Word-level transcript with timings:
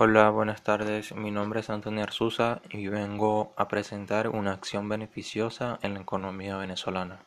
Hola, 0.00 0.30
buenas 0.30 0.62
tardes. 0.62 1.12
Mi 1.12 1.32
nombre 1.32 1.58
es 1.58 1.70
Antonio 1.70 2.04
Arzuza 2.04 2.60
y 2.70 2.86
vengo 2.86 3.52
a 3.56 3.66
presentar 3.66 4.28
una 4.28 4.52
acción 4.52 4.88
beneficiosa 4.88 5.80
en 5.82 5.94
la 5.94 6.02
economía 6.02 6.56
venezolana. 6.56 7.18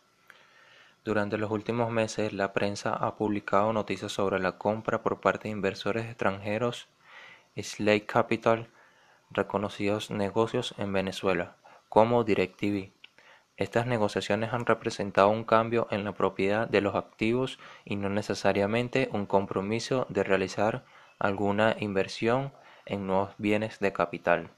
Durante 1.03 1.37
los 1.37 1.51
últimos 1.51 1.91
meses, 1.91 2.31
la 2.31 2.53
prensa 2.53 2.93
ha 2.93 3.17
publicado 3.17 3.73
noticias 3.73 4.13
sobre 4.13 4.39
la 4.39 4.53
compra 4.53 5.01
por 5.01 5.19
parte 5.19 5.49
de 5.49 5.49
inversores 5.49 6.05
extranjeros 6.05 6.87
Slate 7.57 8.05
Capital, 8.05 8.69
reconocidos 9.31 10.09
negocios 10.09 10.73
en 10.77 10.93
Venezuela, 10.93 11.57
como 11.89 12.23
DirecTV. 12.23 12.93
Estas 13.57 13.85
negociaciones 13.85 14.53
han 14.53 14.65
representado 14.65 15.27
un 15.27 15.43
cambio 15.43 15.89
en 15.91 16.05
la 16.05 16.13
propiedad 16.13 16.69
de 16.69 16.79
los 16.79 16.95
activos 16.95 17.59
y 17.83 17.97
no 17.97 18.07
necesariamente 18.07 19.09
un 19.11 19.25
compromiso 19.25 20.05
de 20.07 20.23
realizar 20.23 20.85
alguna 21.21 21.75
inversión 21.79 22.51
en 22.85 23.05
nuevos 23.05 23.33
bienes 23.37 23.79
de 23.79 23.93
capital. 23.93 24.49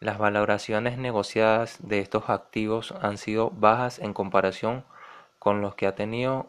Las 0.00 0.18
valoraciones 0.18 0.98
negociadas 0.98 1.78
de 1.80 2.00
estos 2.00 2.28
activos 2.28 2.92
han 3.00 3.16
sido 3.16 3.50
bajas 3.50 3.98
en 3.98 4.12
comparación 4.12 4.84
con 5.38 5.62
los 5.62 5.74
que 5.74 5.86
ha 5.86 5.94
tenido 5.94 6.46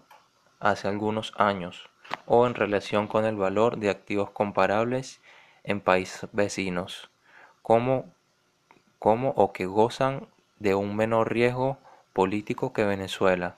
hace 0.59 0.89
algunos 0.89 1.33
años 1.37 1.89
o 2.25 2.45
en 2.45 2.53
relación 2.53 3.07
con 3.07 3.23
el 3.23 3.37
valor 3.37 3.77
de 3.77 3.89
activos 3.89 4.29
comparables 4.31 5.21
en 5.63 5.79
países 5.79 6.29
vecinos, 6.33 7.09
como, 7.61 8.13
como 8.99 9.29
o 9.31 9.53
que 9.53 9.65
gozan 9.65 10.27
de 10.59 10.75
un 10.75 10.95
menor 10.97 11.31
riesgo 11.31 11.77
político 12.11 12.73
que 12.73 12.83
Venezuela. 12.83 13.55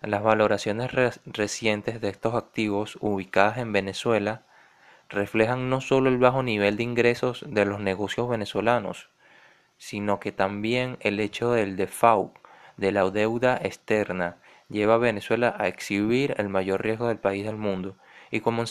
Las 0.00 0.22
valoraciones 0.22 0.92
recientes 1.24 2.00
de 2.00 2.08
estos 2.08 2.34
activos 2.34 2.98
ubicadas 3.00 3.58
en 3.58 3.72
Venezuela 3.72 4.42
reflejan 5.12 5.70
no 5.70 5.80
solo 5.80 6.08
el 6.08 6.18
bajo 6.18 6.42
nivel 6.42 6.76
de 6.76 6.82
ingresos 6.82 7.44
de 7.46 7.64
los 7.64 7.80
negocios 7.80 8.28
venezolanos, 8.28 9.10
sino 9.78 10.20
que 10.20 10.32
también 10.32 10.96
el 11.00 11.20
hecho 11.20 11.52
del 11.52 11.76
default 11.76 12.34
de 12.76 12.92
la 12.92 13.08
deuda 13.10 13.58
externa 13.62 14.36
lleva 14.68 14.94
a 14.94 14.98
Venezuela 14.98 15.54
a 15.58 15.68
exhibir 15.68 16.34
el 16.38 16.48
mayor 16.48 16.82
riesgo 16.82 17.08
del 17.08 17.18
país 17.18 17.44
del 17.44 17.56
mundo 17.56 17.96
y 18.30 18.40
como, 18.40 18.64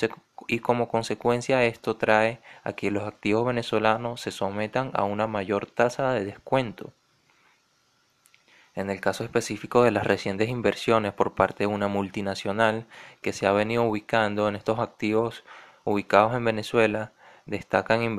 y 0.48 0.60
como 0.60 0.90
consecuencia 0.90 1.64
esto 1.66 1.96
trae 1.96 2.40
a 2.64 2.74
que 2.74 2.92
los 2.92 3.04
activos 3.04 3.46
venezolanos 3.46 4.20
se 4.20 4.32
sometan 4.32 4.92
a 4.94 5.04
una 5.04 5.28
mayor 5.28 5.68
tasa 5.68 6.12
de 6.14 6.26
descuento. 6.26 6.92
En 8.74 8.90
el 8.90 9.02
caso 9.02 9.24
específico 9.24 9.84
de 9.84 9.92
las 9.92 10.08
recientes 10.08 10.50
inversiones 10.50 11.14
por 11.14 11.36
parte 11.36 11.66
de 11.66 11.68
una 11.68 11.88
multinacional 11.88 12.88
que 13.22 13.34
se 13.34 13.46
ha 13.46 13.52
venido 13.52 13.84
ubicando 13.84 14.48
en 14.48 14.56
estos 14.56 14.80
activos 14.80 15.44
ubicados 15.84 16.34
en 16.36 16.46
Venezuela, 16.46 17.14
destacan, 17.46 18.18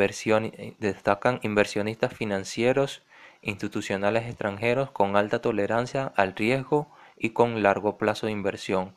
destacan 0.78 1.40
inversionistas 1.42 2.12
financieros 2.12 3.02
institucionales 3.42 4.26
extranjeros 4.26 4.90
con 4.90 5.16
alta 5.16 5.40
tolerancia 5.40 6.12
al 6.16 6.34
riesgo 6.34 6.90
y 7.16 7.30
con 7.30 7.62
largo 7.62 7.98
plazo 7.98 8.26
de 8.26 8.32
inversión. 8.32 8.94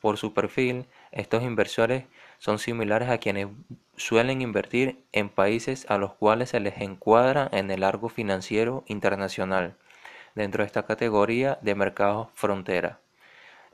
Por 0.00 0.18
su 0.18 0.34
perfil, 0.34 0.86
estos 1.10 1.42
inversores 1.42 2.04
son 2.38 2.58
similares 2.58 3.08
a 3.08 3.18
quienes 3.18 3.48
suelen 3.96 4.42
invertir 4.42 5.04
en 5.12 5.30
países 5.30 5.86
a 5.88 5.96
los 5.96 6.12
cuales 6.14 6.50
se 6.50 6.60
les 6.60 6.80
encuadra 6.80 7.48
en 7.52 7.70
el 7.70 7.80
largo 7.80 8.08
financiero 8.10 8.84
internacional, 8.86 9.76
dentro 10.34 10.62
de 10.62 10.66
esta 10.66 10.84
categoría 10.84 11.58
de 11.62 11.74
mercados 11.74 12.28
frontera. 12.34 13.00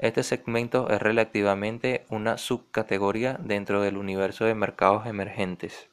Este 0.03 0.25
segmento 0.25 0.91
es 0.91 1.01
relativamente 1.01 2.05
una 2.09 2.37
subcategoría 2.37 3.39
dentro 3.41 3.81
del 3.81 3.97
universo 3.97 4.45
de 4.45 4.57
mercados 4.57 5.07
emergentes. 5.07 5.89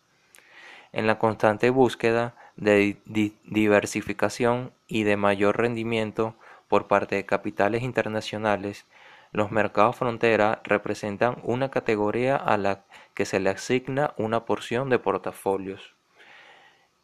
En 0.92 1.06
la 1.06 1.20
constante 1.20 1.70
búsqueda 1.70 2.34
de 2.56 2.98
diversificación 3.06 4.74
y 4.88 5.04
de 5.04 5.16
mayor 5.16 5.60
rendimiento 5.60 6.34
por 6.68 6.88
parte 6.88 7.18
de 7.18 7.28
capitales 7.28 7.84
internacionales, 7.84 8.88
los 9.32 9.52
mercados 9.52 9.98
frontera 9.98 10.60
representan 10.64 11.38
una 11.44 11.70
categoría 11.70 12.36
a 12.36 12.58
la 12.58 12.86
que 13.14 13.26
se 13.26 13.40
le 13.40 13.52
asigna 13.52 14.16
una 14.18 14.44
porción 14.44 14.90
de 14.90 14.98
portafolios. 14.98 15.94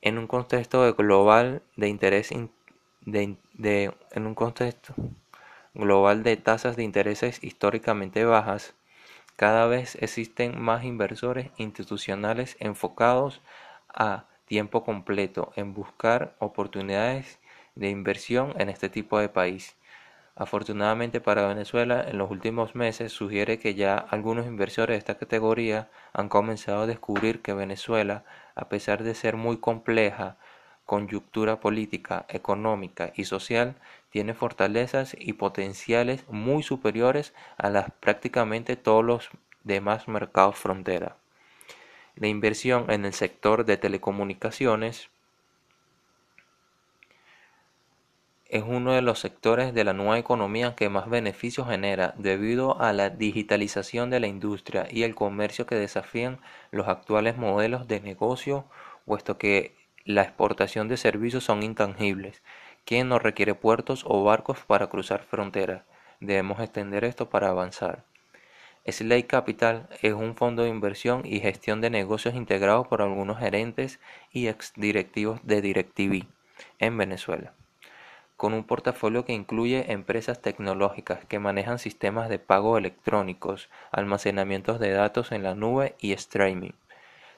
En 0.02 0.18
un 0.18 0.26
contexto 0.26 0.92
global 0.96 1.62
de 1.76 1.88
interés 1.88 2.32
en 2.32 2.50
un 3.06 4.34
contexto 4.34 4.96
global 5.76 6.24
de 6.24 6.38
tasas 6.38 6.76
de 6.76 6.84
intereses 6.84 7.44
históricamente 7.44 8.26
bajas, 8.26 8.74
cada 9.36 9.68
vez 9.68 9.96
existen 10.02 10.60
más 10.60 10.86
inversores 10.86 11.52
institucionales 11.58 12.56
enfocados 12.60 13.42
a 13.94 14.26
tiempo 14.46 14.84
completo 14.84 15.52
en 15.56 15.74
buscar 15.74 16.36
oportunidades 16.40 17.40
de 17.76 17.90
inversión 17.90 18.54
en 18.58 18.70
este 18.70 18.90
tipo 18.90 19.20
de 19.20 19.28
país. 19.28 19.76
Afortunadamente 20.38 21.22
para 21.22 21.48
Venezuela, 21.48 22.06
en 22.08 22.18
los 22.18 22.32
últimos 22.32 22.76
meses 22.76 23.12
sugiere 23.12 23.60
que 23.60 23.76
ya 23.76 23.98
algunos 23.98 24.48
inversores 24.48 24.96
de 24.96 25.00
esta 25.00 25.18
categoría 25.18 25.90
han 26.14 26.30
comenzado 26.30 26.84
a 26.84 26.88
descubrir 26.88 27.42
que 27.42 27.54
Venezuela, 27.54 28.24
a 28.56 28.70
pesar 28.70 29.04
de 29.04 29.16
ser 29.16 29.36
muy 29.36 29.58
compleja 29.58 30.38
Coyuntura 30.86 31.60
política, 31.60 32.26
económica 32.30 33.12
y 33.16 33.26
social 33.26 33.76
tiene 34.16 34.34
fortalezas 34.34 35.14
y 35.20 35.34
potenciales 35.34 36.24
muy 36.30 36.64
superiores 36.64 37.34
a 37.58 37.70
las 37.70 37.92
prácticamente 37.92 38.78
todos 38.78 39.04
los 39.04 39.30
demás 39.66 40.08
mercados 40.08 40.56
frontera. 40.56 41.18
La 42.16 42.28
inversión 42.28 42.90
en 42.90 43.04
el 43.04 43.12
sector 43.12 43.66
de 43.66 43.76
telecomunicaciones 43.76 45.10
es 48.48 48.64
uno 48.66 48.94
de 48.94 49.02
los 49.02 49.20
sectores 49.20 49.74
de 49.74 49.84
la 49.84 49.92
nueva 49.92 50.18
economía 50.18 50.76
que 50.76 50.88
más 50.88 51.10
beneficios 51.10 51.68
genera 51.68 52.14
debido 52.18 52.80
a 52.82 52.94
la 52.94 53.10
digitalización 53.10 54.10
de 54.12 54.22
la 54.22 54.28
industria 54.28 54.88
y 54.90 55.04
el 55.04 55.14
comercio 55.14 55.66
que 55.66 55.76
desafían 55.76 56.40
los 56.72 56.88
actuales 56.88 57.36
modelos 57.36 57.90
de 57.90 58.00
negocio, 58.00 58.64
puesto 59.04 59.38
que 59.38 59.76
la 60.06 60.22
exportación 60.22 60.88
de 60.88 60.96
servicios 60.96 61.44
son 61.44 61.64
intangibles, 61.64 62.44
que 62.86 63.04
no 63.04 63.20
requiere 63.20 63.56
puertos 63.56 64.06
o 64.08 64.24
barcos 64.24 64.60
para 64.66 64.88
cruzar 64.88 65.24
fronteras. 65.24 65.84
Debemos 66.20 66.60
extender 66.60 67.04
esto 67.04 67.30
para 67.30 67.50
avanzar. 67.50 68.04
Slate 68.88 69.26
Capital 69.26 69.90
es 70.04 70.14
un 70.14 70.36
fondo 70.36 70.62
de 70.62 70.70
inversión 70.70 71.24
y 71.26 71.40
gestión 71.40 71.82
de 71.82 71.90
negocios 71.90 72.36
integrado 72.36 72.84
por 72.88 73.02
algunos 73.02 73.40
gerentes 73.40 74.00
y 74.32 74.48
exdirectivos 74.48 75.40
de 75.44 75.62
DirecTV 75.62 76.28
en 76.78 76.96
Venezuela, 76.96 77.54
con 78.38 78.54
un 78.54 78.64
portafolio 78.64 79.26
que 79.26 79.34
incluye 79.34 79.92
empresas 79.92 80.40
tecnológicas 80.40 81.26
que 81.26 81.40
manejan 81.40 81.80
sistemas 81.80 82.30
de 82.30 82.38
pago 82.38 82.78
electrónicos, 82.78 83.70
almacenamientos 83.92 84.80
de 84.80 84.92
datos 84.92 85.32
en 85.32 85.42
la 85.42 85.56
nube 85.56 85.96
y 86.00 86.14
streaming. 86.14 86.74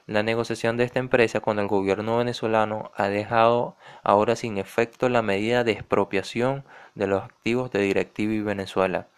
La 0.08 0.22
negociación 0.22 0.78
de 0.78 0.84
esta 0.84 1.00
empresa 1.00 1.40
con 1.40 1.58
el 1.58 1.68
gobierno 1.68 2.16
venezolano 2.16 2.90
ha 2.96 3.08
dejado 3.08 3.76
ahora 4.02 4.36
sin 4.36 4.56
efecto 4.56 5.10
la 5.10 5.20
medida 5.20 5.64
de 5.64 5.72
expropiación 5.72 6.64
de 6.94 7.06
los 7.06 7.22
activos 7.22 7.70
de 7.70 7.80
DirecTV 7.80 8.42
Venezuela, 8.42 9.08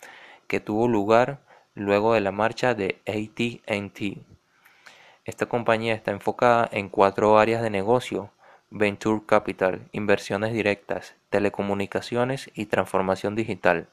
que 0.48 0.58
tuvo 0.58 0.88
lugar 0.88 1.38
luego 1.76 2.14
de 2.14 2.20
la 2.20 2.32
marcha 2.32 2.74
de 2.74 3.00
AT&T. 3.06 4.18
Esta 5.24 5.46
compañía 5.46 5.94
está 5.94 6.10
enfocada 6.10 6.68
en 6.72 6.88
cuatro 6.88 7.38
áreas 7.38 7.62
de 7.62 7.70
negocio, 7.70 8.32
Venture 8.70 9.22
Capital, 9.24 9.82
inversiones 9.92 10.52
directas, 10.52 11.14
telecomunicaciones 11.28 12.50
y 12.52 12.66
transformación 12.66 13.36
digital. 13.36 13.86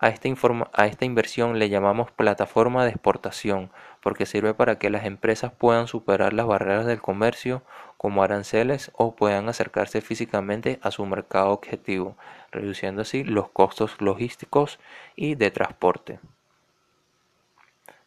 A 0.00 0.08
esta 0.08 1.04
inversión 1.04 1.58
le 1.58 1.68
llamamos 1.68 2.10
plataforma 2.10 2.84
de 2.84 2.90
exportación 2.90 3.70
porque 4.00 4.26
sirve 4.26 4.54
para 4.54 4.78
que 4.78 4.90
las 4.90 5.04
empresas 5.04 5.52
puedan 5.52 5.86
superar 5.86 6.32
las 6.32 6.46
barreras 6.46 6.86
del 6.86 7.00
comercio 7.00 7.62
como 7.96 8.22
aranceles 8.22 8.90
o 8.94 9.14
puedan 9.14 9.48
acercarse 9.48 10.00
físicamente 10.00 10.78
a 10.82 10.90
su 10.90 11.04
mercado 11.04 11.50
objetivo, 11.50 12.16
reduciendo 12.50 13.02
así 13.02 13.24
los 13.24 13.50
costos 13.50 14.00
logísticos 14.00 14.78
y 15.16 15.34
de 15.34 15.50
transporte. 15.50 16.18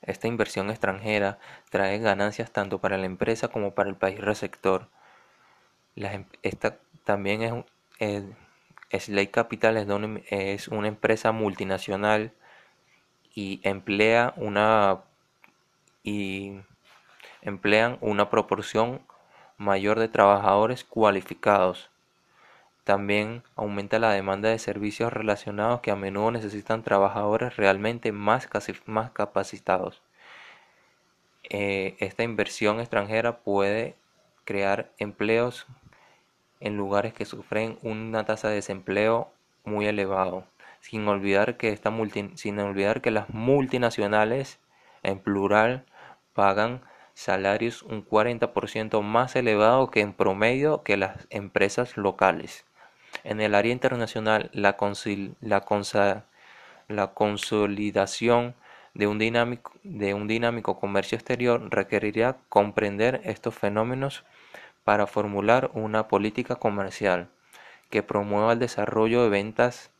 Esta 0.01 0.27
inversión 0.27 0.69
extranjera 0.69 1.39
trae 1.69 1.99
ganancias 1.99 2.51
tanto 2.51 2.79
para 2.79 2.97
la 2.97 3.05
empresa 3.05 3.47
como 3.47 3.73
para 3.73 3.89
el 3.89 3.95
país 3.95 4.19
receptor. 4.19 4.89
Em, 5.95 6.25
esta 6.41 6.77
también 7.05 7.41
es, 7.41 7.53
eh, 7.99 8.99
Slate 8.99 9.31
Capital 9.31 9.77
es, 9.77 10.67
una 10.67 10.87
empresa 10.87 11.31
multinacional 11.31 12.33
y 13.33 13.61
emplea 13.63 14.33
una 14.37 15.01
y 16.03 16.59
emplean 17.41 17.97
una 18.01 18.29
proporción 18.29 19.01
mayor 19.57 19.99
de 19.99 20.09
trabajadores 20.09 20.83
cualificados. 20.83 21.89
También 22.83 23.43
aumenta 23.55 23.97
la 23.99 24.11
demanda 24.11 24.49
de 24.49 24.59
servicios 24.59 25.13
relacionados 25.13 25.79
que 25.81 25.91
a 25.91 25.95
menudo 25.95 26.31
necesitan 26.31 26.83
trabajadores 26.83 27.55
realmente 27.55 28.11
más, 28.11 28.49
más 28.85 29.11
capacitados. 29.11 30.01
eh, 31.49 31.95
esta 31.99 32.23
inversión 32.23 32.79
extranjera 32.79 33.37
puede 33.39 33.95
crear 34.45 34.91
empleos 34.97 35.67
en 36.59 36.77
lugares 36.77 37.13
que 37.13 37.25
sufren 37.25 37.77
una 37.81 38.25
tasa 38.25 38.49
de 38.49 38.55
desempleo 38.55 39.31
muy 39.65 39.85
elevado, 39.85 40.45
sin 40.79 41.07
olvidar 41.07 41.57
que, 41.57 41.69
esta 41.69 41.91
sin 42.35 42.59
olvidar 42.59 43.01
que 43.01 43.11
las 43.11 43.29
multinacionales 43.29 44.59
en 45.03 45.19
plural 45.19 45.85
pagan 46.33 46.81
salarios 47.13 47.83
un 47.83 48.05
40% 48.05 49.01
más 49.01 49.35
elevado 49.35 49.89
que 49.91 50.01
en 50.01 50.13
promedio 50.13 50.83
que 50.83 50.97
las 50.97 51.27
empresas 51.29 51.97
locales. 51.97 52.65
En 53.23 53.39
el 53.41 53.55
área 53.55 53.71
internacional, 53.71 54.49
la, 54.53 54.75
consolidación 57.13 58.55
de 58.93 59.07
un 59.07 60.27
dinámico 60.27 60.79
comercio 60.79 61.15
exterior 61.15 61.69
requeriría 61.69 62.37
comprender 62.49 63.21
estos 63.23 63.55
fenómenos 63.55 64.23
para 64.83 65.07
formular 65.07 65.71
una 65.73 66.07
política 66.07 66.55
comercial 66.55 67.29
que 67.89 68.03
promueva 68.03 68.53
el 68.53 68.59
desarrollo 68.59 69.23
de 69.23 69.29
ventas 69.29 69.92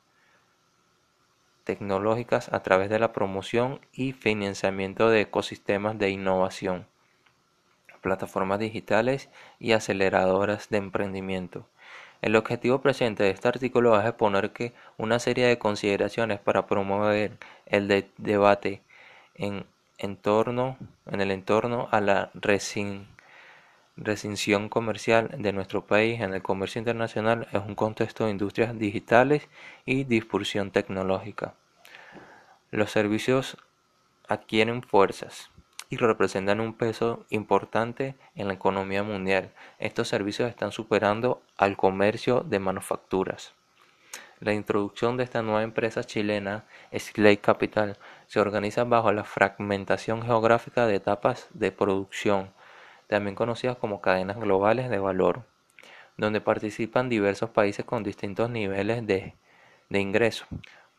tecnológicas 1.63 2.51
a 2.51 2.62
través 2.62 2.89
de 2.89 3.00
la 3.00 3.13
promoción 3.13 3.80
y 3.92 4.13
financiamiento 4.13 5.10
de 5.10 5.21
ecosistemas 5.21 5.98
de 5.98 6.10
innovación, 6.10 6.88
plataformas 8.01 8.60
digitales 8.60 9.30
y 9.60 9.71
aceleradoras 9.71 10.69
de 10.69 10.77
emprendimiento. 10.77 11.65
El 12.21 12.36
objetivo 12.36 12.81
presente 12.81 13.24
de 13.24 13.31
este 13.31 13.48
artículo 13.48 14.00
es 14.00 14.06
exponer 14.06 14.51
que 14.51 14.74
una 14.98 15.19
serie 15.19 15.45
de 15.48 15.57
consideraciones 15.57 16.39
para 16.39 16.68
promover 16.68 17.38
el 17.66 18.07
debate 18.18 18.81
en, 19.36 19.66
entorno, 19.98 20.77
en 21.06 21.21
el 21.21 21.31
entorno 21.31 21.89
a 21.92 22.01
la 22.01 22.30
resin 22.33 23.07
recinción 23.95 24.69
comercial 24.69 25.30
de 25.38 25.54
nuestro 25.54 25.86
país 25.86 26.22
en 26.22 26.34
el 26.34 26.42
comercio 26.42 26.80
internacional 26.80 27.48
es 27.51 27.62
un 27.62 27.75
contexto 27.75 28.25
de 28.25 28.31
industrias 28.31 28.78
digitales 28.78 29.48
y 29.86 30.04
difusión 30.04 30.72
tecnológica. 30.72 31.54
Los 32.72 32.92
servicios 32.92 33.57
adquieren 34.28 34.81
fuerzas 34.81 35.51
y 35.90 35.98
representan 35.98 36.60
un 36.60 36.74
peso 36.74 37.25
importante 37.30 38.16
en 38.36 38.48
la 38.48 38.56
economía 38.56 39.04
mundial. 39.04 39.51
Estos 39.78 40.07
servicios 40.07 40.50
están 40.50 40.72
superando 40.72 41.44
al 41.56 41.78
comercio 41.78 42.42
de 42.42 42.57
manufacturas. 42.57 43.54
La 44.40 44.54
introducción 44.54 45.18
de 45.18 45.24
esta 45.24 45.42
nueva 45.42 45.62
empresa 45.62 46.04
chilena, 46.04 46.66
Slate 46.92 47.38
Capital, 47.38 47.98
se 48.28 48.40
organiza 48.40 48.84
bajo 48.84 49.12
la 49.12 49.24
fragmentación 49.24 50.24
geográfica 50.24 50.88
de 50.88 50.95
etapas 50.95 51.48
de 51.54 51.72
producción, 51.72 52.51
también 53.13 53.36
conocidas 53.36 53.77
como 53.77 54.01
cadenas 54.01 54.38
globales 54.38 54.89
de 54.89 54.98
valor, 54.98 55.44
donde 56.18 56.42
participan 56.42 57.10
diversos 57.10 57.51
países 57.51 57.86
con 57.86 58.01
distintos 58.01 58.50
niveles 58.50 59.06
de, 59.06 59.36
ingreso. 59.92 60.48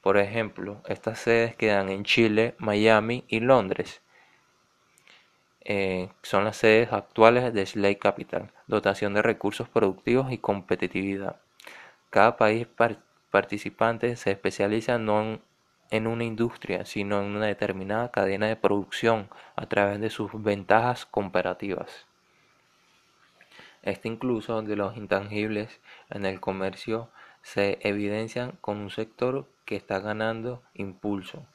Por 0.01 0.17
ejemplo, 0.19 0.81
estas 0.87 1.19
sedes 1.19 1.57
quedan 1.57 1.89
en 1.89 2.05
Chile, 2.05 2.55
Miami 2.59 3.25
y 3.27 3.41
Londres. 3.41 4.01
Eh, 5.63 6.09
son 6.23 6.45
las 6.45 6.57
sedes 6.57 6.93
actuales 6.93 7.53
de 7.53 7.67
Slate 7.67 7.99
Capital, 7.99 8.53
dotación 8.69 9.13
de 9.15 9.23
recursos 9.23 9.69
productivos 9.69 10.31
y 10.31 10.39
competitividad. 10.39 11.41
Cada 12.11 12.37
país 12.37 12.69
participante 13.33 14.15
se 14.15 14.31
especializa 14.31 14.99
no 14.99 15.21
en 15.21 15.41
en 15.91 16.07
una 16.07 16.25
industria, 16.25 16.85
sino 16.85 17.21
en 17.21 17.37
una 17.37 17.47
determinada 17.47 18.11
cadena 18.11 18.47
de 18.47 18.57
producción 18.57 19.29
a 19.57 19.67
través 19.67 20.01
de 20.01 20.11
sus 20.11 20.31
ventajas 20.43 21.07
comparativas. 21.07 22.07
Este 23.83 24.09
incluso 24.09 24.63
de 24.63 24.77
los 24.77 24.97
intangibles 24.97 25.81
en 26.11 26.25
el 26.25 26.41
comercio 26.41 27.11
se 27.43 27.79
evidencian 27.83 28.53
con 28.63 28.79
un 28.79 28.91
sector 28.91 29.47
que 29.67 29.77
está 29.77 30.01
ganando 30.01 30.63
impulso. 30.73 31.47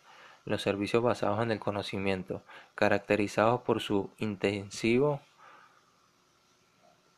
Los 0.46 0.62
servicios 0.62 1.02
basados 1.02 1.42
en 1.42 1.52
el 1.52 1.60
conocimiento, 1.60 2.44
caracterizados 2.76 3.62
por 3.62 3.82
su 3.82 4.12
intensivo 4.20 5.22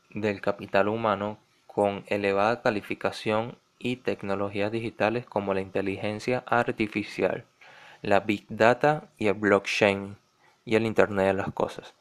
del 0.09 0.41
capital 0.41 0.87
humano 0.87 1.37
con 1.67 2.03
elevada 2.07 2.61
calificación 2.61 3.57
y 3.81 3.98
tecnologías 3.98 4.72
digitales 4.72 5.25
como 5.25 5.54
la 5.54 5.62
inteligencia 5.62 6.44
artificial, 6.45 7.45
la 8.01 8.19
big 8.22 8.45
data 8.50 9.10
y 9.18 9.28
el 9.28 9.33
blockchain 9.33 10.18
y 10.66 10.75
el 10.75 10.86
Internet 10.86 11.28
de 11.28 11.33
las 11.33 11.51
cosas. 11.51 11.94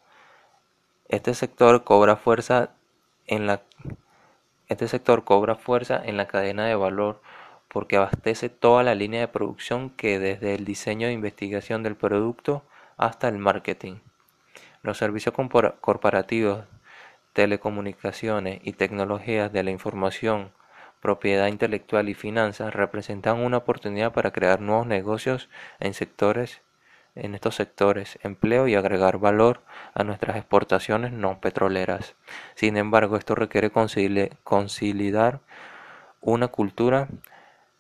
Este 1.09 1.35
sector 1.35 1.85
cobra 1.85 2.17
fuerza 2.17 2.71
en 3.27 3.47
la 3.47 3.63
este 4.69 4.87
sector 4.87 5.25
cobra 5.25 5.57
fuerza 5.57 6.01
en 6.05 6.17
la 6.17 6.29
cadena 6.29 6.65
de 6.65 6.77
valor 6.77 7.21
porque 7.67 7.97
abastece 7.97 8.49
toda 8.49 8.85
la 8.85 8.95
línea 8.95 9.21
de 9.21 9.29
producción 9.29 9.91
que 9.91 10.21
desde 10.21 10.55
el 10.55 10.65
diseño 10.65 11.09
de 11.09 11.13
investigación 11.13 11.83
del 11.83 11.97
producto 11.97 12.63
hasta 12.97 13.27
el 13.29 13.39
marketing. 13.39 13.97
Los 14.83 14.99
servicios 14.99 15.35
corporativos, 15.81 16.65
telecomunicaciones 17.33 18.61
y 18.63 18.73
tecnologías 18.75 19.53
de 19.53 19.65
la 19.65 19.73
información 19.73 20.53
propiedad 21.01 21.47
intelectual 21.49 22.09
y 22.09 22.15
finanzas 22.15 22.75
representan 22.75 23.39
una 23.39 23.59
oportunidad 23.59 24.13
para 24.13 24.31
crear 24.31 24.61
nuevos 24.61 24.87
negocios 24.87 25.49
en 25.81 25.95
sectores 25.95 26.63
en 27.15 27.35
estos 27.35 27.57
sectores, 27.57 28.19
empleo 28.23 28.69
y 28.69 28.75
agregar 28.75 29.19
valor 29.19 29.63
a 29.95 30.05
nuestras 30.05 30.37
exportaciones 30.37 31.13
no 31.13 31.41
petroleras. 31.41 32.15
Sin 32.55 32.77
embargo, 32.77 33.17
esto 33.17 33.35
requiere 33.35 33.71
conciliar 33.71 35.41
una 36.21 36.49
cultura 36.49 37.09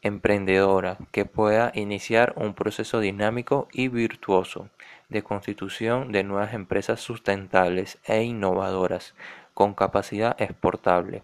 emprendedora 0.02 0.96
que 1.12 1.26
pueda 1.26 1.72
iniciar 1.74 2.32
un 2.36 2.54
proceso 2.54 3.00
dinámico 3.00 3.68
y 3.72 3.88
virtuoso 3.88 4.68
de 5.08 5.22
constitución 5.22 6.10
de 6.10 6.24
nuevas 6.24 6.54
empresas 6.54 7.00
sustentables 7.00 7.98
e 8.04 8.22
innovadoras 8.22 9.14
con 9.52 9.74
capacidad 9.74 10.40
exportable, 10.40 11.22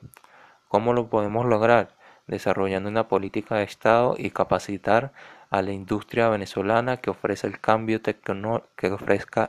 ¿Cómo 0.68 0.92
lo 0.92 1.08
podemos 1.08 1.46
lograr? 1.46 1.96
Desarrollando 2.26 2.88
una 2.88 3.08
política 3.08 3.56
de 3.56 3.64
Estado 3.64 4.14
y 4.18 4.30
capacitar 4.30 5.12
a 5.50 5.62
la 5.62 5.72
industria 5.72 6.28
venezolana 6.28 6.96
que, 6.98 7.10
ofrezca 7.10 7.48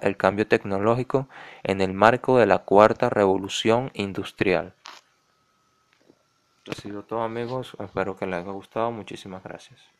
el 0.01 0.17
cambio 0.17 0.47
tecnológico 0.47 1.27
en 1.63 1.81
el 1.81 1.93
marco 1.93 2.37
de 2.37 2.45
la 2.45 2.59
cuarta 2.59 3.09
revolución 3.09 3.91
industrial. 3.93 4.73
Esto 6.59 6.71
ha 6.71 6.75
sido 6.75 7.03
todo 7.03 7.23
amigos, 7.23 7.75
espero 7.79 8.15
que 8.15 8.25
les 8.27 8.35
haya 8.35 8.51
gustado, 8.51 8.91
muchísimas 8.91 9.43
gracias. 9.43 9.96